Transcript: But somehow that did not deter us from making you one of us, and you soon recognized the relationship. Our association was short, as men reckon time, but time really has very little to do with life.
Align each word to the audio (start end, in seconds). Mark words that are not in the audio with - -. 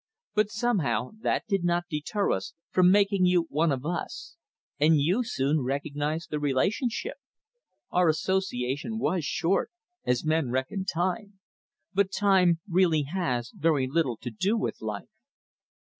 But 0.33 0.49
somehow 0.49 1.11
that 1.19 1.45
did 1.47 1.63
not 1.63 1.83
deter 1.87 2.31
us 2.31 2.55
from 2.71 2.89
making 2.89 3.27
you 3.27 3.43
one 3.51 3.71
of 3.71 3.85
us, 3.85 4.35
and 4.79 4.97
you 4.99 5.23
soon 5.23 5.59
recognized 5.59 6.31
the 6.31 6.39
relationship. 6.39 7.17
Our 7.91 8.09
association 8.09 8.97
was 8.97 9.23
short, 9.25 9.69
as 10.03 10.25
men 10.25 10.49
reckon 10.49 10.85
time, 10.85 11.37
but 11.93 12.11
time 12.11 12.61
really 12.67 13.03
has 13.13 13.51
very 13.53 13.85
little 13.87 14.17
to 14.21 14.31
do 14.31 14.57
with 14.57 14.81
life. 14.81 15.11